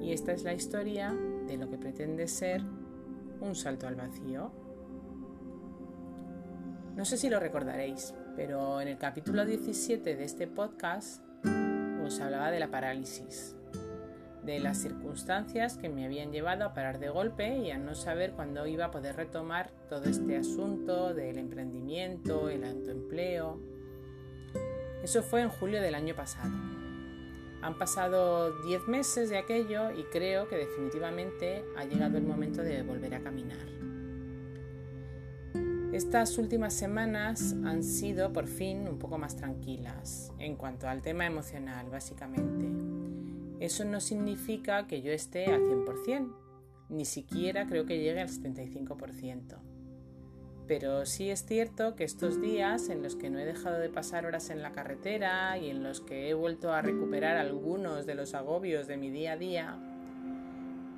[0.00, 1.14] Y esta es la historia
[1.46, 2.62] de lo que pretende ser
[3.40, 4.50] un salto al vacío.
[6.96, 11.22] No sé si lo recordaréis, pero en el capítulo 17 de este podcast
[12.04, 13.54] os hablaba de la parálisis,
[14.44, 18.32] de las circunstancias que me habían llevado a parar de golpe y a no saber
[18.32, 23.60] cuándo iba a poder retomar todo este asunto del emprendimiento, el autoempleo.
[25.02, 26.79] Eso fue en julio del año pasado.
[27.62, 32.82] Han pasado 10 meses de aquello y creo que definitivamente ha llegado el momento de
[32.82, 33.66] volver a caminar.
[35.92, 41.26] Estas últimas semanas han sido por fin un poco más tranquilas en cuanto al tema
[41.26, 42.68] emocional, básicamente.
[43.64, 46.32] Eso no significa que yo esté al 100%,
[46.88, 49.69] ni siquiera creo que llegue al 75%
[50.70, 54.24] pero sí es cierto que estos días en los que no he dejado de pasar
[54.24, 58.34] horas en la carretera y en los que he vuelto a recuperar algunos de los
[58.34, 59.76] agobios de mi día a día,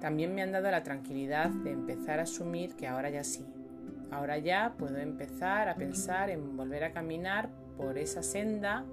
[0.00, 3.44] también me han dado la tranquilidad de empezar a asumir que ahora ya sí,
[4.12, 8.84] ahora ya puedo empezar a pensar en volver a caminar por esa senda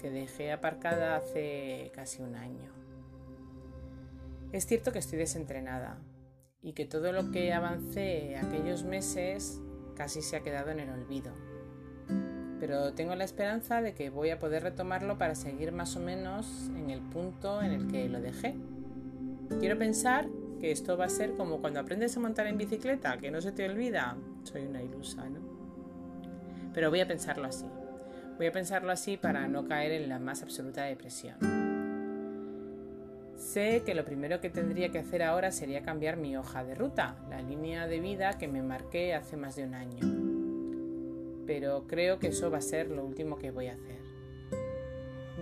[0.00, 2.72] que dejé aparcada hace casi un año.
[4.52, 5.98] Es cierto que estoy desentrenada
[6.62, 9.60] y que todo lo que avancé aquellos meses
[9.94, 11.32] casi se ha quedado en el olvido.
[12.60, 16.70] Pero tengo la esperanza de que voy a poder retomarlo para seguir más o menos
[16.76, 18.54] en el punto en el que lo dejé.
[19.60, 20.28] Quiero pensar
[20.60, 23.52] que esto va a ser como cuando aprendes a montar en bicicleta, que no se
[23.52, 24.16] te olvida.
[24.44, 25.40] Soy una ilusa, ¿no?
[26.72, 27.66] Pero voy a pensarlo así.
[28.36, 31.63] Voy a pensarlo así para no caer en la más absoluta depresión.
[33.54, 37.24] Sé que lo primero que tendría que hacer ahora sería cambiar mi hoja de ruta,
[37.30, 41.44] la línea de vida que me marqué hace más de un año.
[41.46, 44.00] Pero creo que eso va a ser lo último que voy a hacer.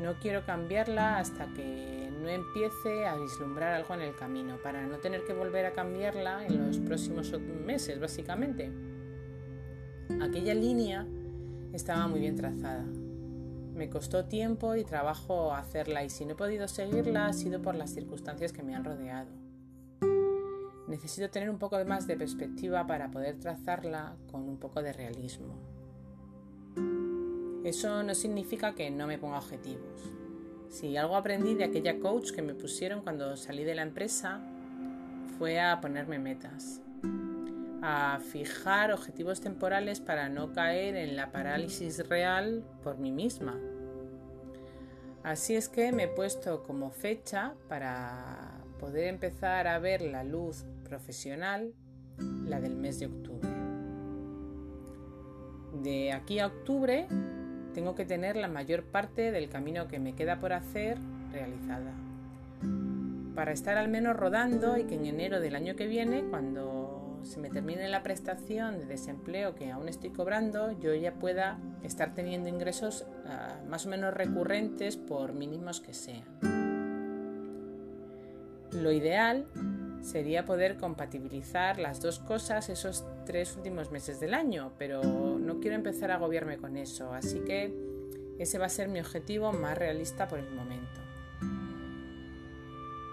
[0.02, 4.98] No quiero cambiarla hasta que no empiece a vislumbrar algo en el camino, para no
[4.98, 7.32] tener que volver a cambiarla en los próximos
[7.64, 8.70] meses, básicamente.
[10.20, 11.06] Aquella línea
[11.72, 12.84] estaba muy bien trazada,
[13.74, 17.74] me costó tiempo y trabajo hacerla y si no he podido seguirla ha sido por
[17.74, 19.30] las circunstancias que me han rodeado.
[20.88, 25.54] Necesito tener un poco más de perspectiva para poder trazarla con un poco de realismo.
[27.64, 30.10] Eso no significa que no me ponga objetivos.
[30.68, 34.40] Si algo aprendí de aquella coach que me pusieron cuando salí de la empresa
[35.38, 36.82] fue a ponerme metas
[37.82, 43.58] a fijar objetivos temporales para no caer en la parálisis real por mí misma.
[45.24, 50.64] Así es que me he puesto como fecha para poder empezar a ver la luz
[50.84, 51.74] profesional,
[52.18, 53.48] la del mes de octubre.
[55.82, 57.08] De aquí a octubre
[57.74, 60.98] tengo que tener la mayor parte del camino que me queda por hacer
[61.32, 61.92] realizada.
[63.34, 67.40] Para estar al menos rodando y que en enero del año que viene, cuando se
[67.40, 72.48] me termine la prestación de desempleo que aún estoy cobrando, yo ya pueda estar teniendo
[72.48, 76.24] ingresos ah, más o menos recurrentes por mínimos que sean.
[78.72, 79.46] Lo ideal
[80.00, 85.76] sería poder compatibilizar las dos cosas esos tres últimos meses del año, pero no quiero
[85.76, 87.72] empezar a agobiarme con eso, así que
[88.38, 91.01] ese va a ser mi objetivo más realista por el momento.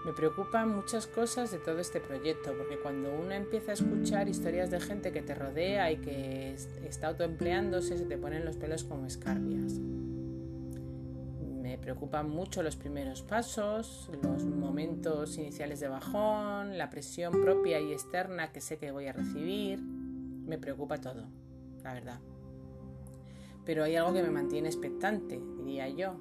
[0.04, 4.70] Me preocupan muchas cosas de todo este proyecto, porque cuando uno empieza a escuchar historias
[4.70, 6.54] de gente que te rodea y que
[6.86, 9.74] está autoempleándose, se te ponen los pelos como escarpias.
[11.62, 17.92] Me preocupan mucho los primeros pasos, los momentos iniciales de bajón, la presión propia y
[17.92, 19.80] externa que sé que voy a recibir.
[19.80, 21.26] Me preocupa todo,
[21.84, 22.20] la verdad.
[23.66, 26.14] Pero hay algo que me mantiene expectante, diría yo,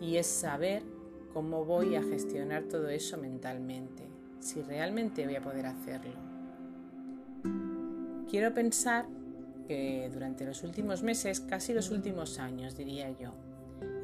[0.00, 0.84] y es saber
[1.32, 4.08] cómo voy a gestionar todo eso mentalmente,
[4.40, 6.14] si realmente voy a poder hacerlo.
[8.28, 9.06] Quiero pensar
[9.66, 13.32] que durante los últimos meses, casi los últimos años, diría yo,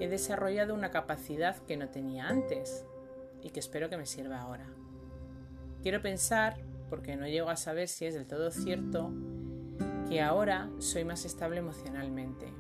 [0.01, 2.85] he desarrollado una capacidad que no tenía antes
[3.43, 4.67] y que espero que me sirva ahora.
[5.83, 6.57] Quiero pensar,
[6.91, 9.13] porque no llego a saber si es del todo cierto,
[10.09, 12.53] que ahora soy más estable emocionalmente,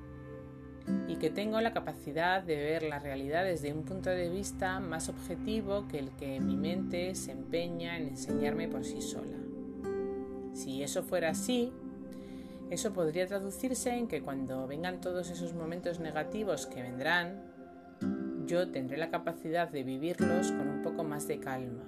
[1.08, 5.08] y que tengo la capacidad de ver la realidad desde un punto de vista más
[5.08, 9.38] objetivo que el que mi mente se empeña en enseñarme por sí sola.
[10.52, 11.72] Si eso fuera así,
[12.70, 17.42] eso podría traducirse en que cuando vengan todos esos momentos negativos que vendrán,
[18.46, 21.84] yo tendré la capacidad de vivirlos con un poco más de calma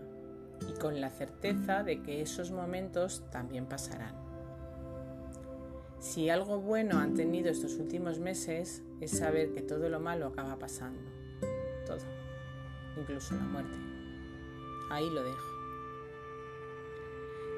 [0.69, 4.28] y con la certeza de que esos momentos también pasarán.
[6.01, 10.57] Si algo bueno han tenido estos últimos meses es saber que todo lo malo acaba
[10.57, 11.01] pasando.
[11.87, 11.99] Todo.
[12.97, 13.77] Incluso la muerte.
[14.91, 15.59] ahí lo dejo.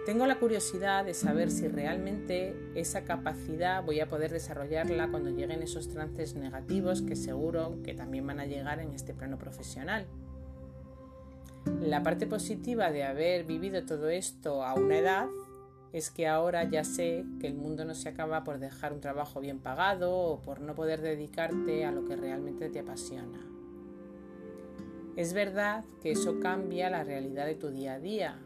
[0.07, 5.63] Tengo la curiosidad de saber si realmente esa capacidad voy a poder desarrollarla cuando lleguen
[5.63, 10.07] esos trances negativos que seguro que también van a llegar en este plano profesional.
[11.83, 15.27] La parte positiva de haber vivido todo esto a una edad
[15.93, 19.41] es que ahora ya sé que el mundo no se acaba por dejar un trabajo
[19.41, 23.41] bien pagado o por no poder dedicarte a lo que realmente te apasiona.
[25.17, 28.39] Es verdad que eso cambia la realidad de tu día a día,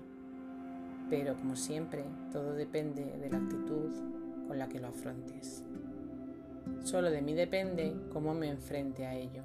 [1.11, 3.91] pero como siempre, todo depende de la actitud
[4.49, 5.63] con la que lo afrontes.
[6.83, 9.43] Solo de mí depende cómo me enfrente a ello.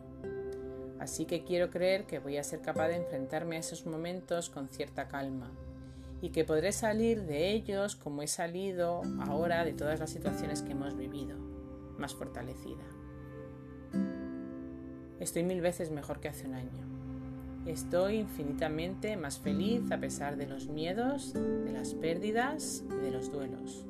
[1.00, 4.70] Así que quiero creer que voy a ser capaz de enfrentarme a esos momentos con
[4.70, 5.52] cierta calma
[6.22, 10.74] y que podré salir de ellos como he salido ahora de todas las situaciones que
[10.74, 11.38] hemos vivido,
[11.98, 12.84] más fortalecida.
[15.20, 16.88] Estoy mil veces mejor que hace un año.
[17.66, 23.32] Estoy infinitamente más feliz a pesar de los miedos, de las pérdidas y de los
[23.32, 23.86] duelos.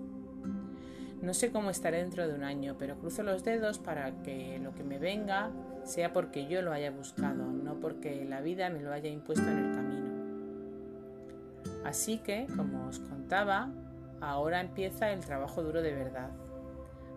[1.21, 4.73] No sé cómo estaré dentro de un año, pero cruzo los dedos para que lo
[4.73, 5.51] que me venga
[5.83, 9.57] sea porque yo lo haya buscado, no porque la vida me lo haya impuesto en
[9.57, 10.08] el camino.
[11.83, 13.71] Así que, como os contaba,
[14.21, 16.31] ahora empieza el trabajo duro de verdad.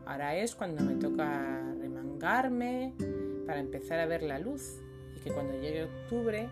[0.06, 2.94] Ahora es cuando me toca remangarme
[3.46, 4.80] para empezar a ver la luz
[5.16, 6.48] y que cuando llegue octubre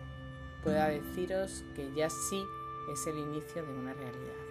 [0.63, 2.41] pueda deciros que ya sí
[2.93, 4.41] es el inicio de una realidad.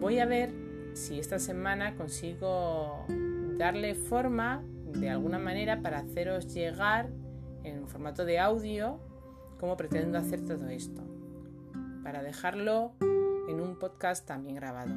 [0.00, 0.52] Voy a ver
[0.94, 3.04] si esta semana consigo
[3.56, 7.10] darle forma de alguna manera para haceros llegar
[7.64, 8.98] en formato de audio
[9.58, 11.02] cómo pretendo hacer todo esto,
[12.02, 12.92] para dejarlo
[13.48, 14.94] en un podcast también grabado.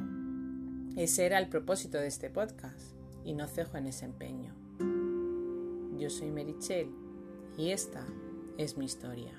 [0.96, 4.54] Ese era el propósito de este podcast y no cejo en ese empeño.
[5.98, 6.90] Yo soy Merichel
[7.56, 8.04] y esta
[8.58, 9.32] es mi historia.